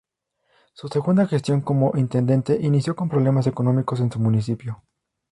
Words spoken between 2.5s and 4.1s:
inició con problemas económicos